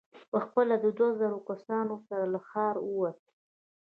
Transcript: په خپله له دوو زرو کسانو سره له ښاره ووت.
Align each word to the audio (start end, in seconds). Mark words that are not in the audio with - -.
په 0.31 0.37
خپله 0.45 0.73
له 0.83 0.89
دوو 0.97 1.15
زرو 1.19 1.39
کسانو 1.49 1.95
سره 2.07 2.25
له 2.33 2.39
ښاره 2.49 2.81
ووت. 2.83 3.19